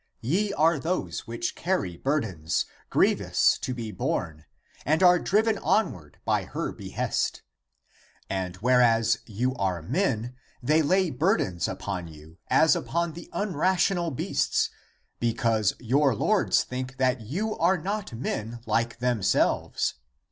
[0.21, 4.45] Ye are those which carry burdens, grievous to be borne,'^
[4.83, 7.41] and are driven onward by her (the wom an's) behest.
[8.27, 14.71] And whereas you are men they lay burdens upon you, as upon the unrational beasts,
[15.19, 19.93] be cause your lords think that you are not men like themselves.